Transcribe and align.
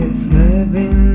it's 0.00 0.26
heaven 0.30 1.07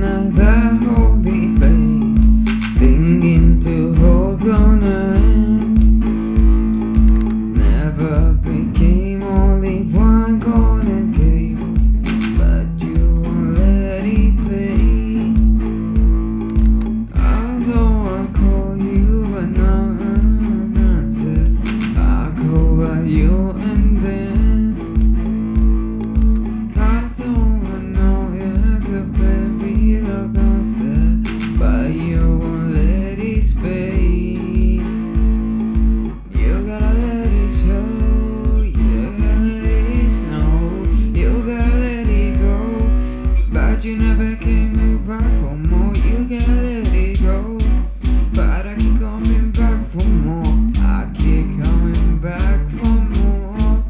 You 43.84 43.98
never 43.98 44.38
came 44.38 45.06
back. 45.06 45.20
For 45.20 45.56
more 45.58 45.94
You 45.94 46.24
gotta 46.24 46.52
let 46.54 46.88
it 46.94 47.22
go. 47.22 47.58
But 48.34 48.66
I 48.66 48.76
keep 48.76 48.98
coming 48.98 49.52
back 49.52 49.92
for 49.92 50.06
more. 50.06 50.72
I 50.78 51.12
keep 51.14 51.62
coming 51.62 52.18
back 52.20 52.62
for 52.80 52.88
more. 53.12 53.84